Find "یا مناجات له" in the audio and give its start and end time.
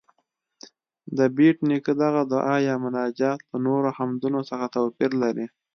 2.67-3.57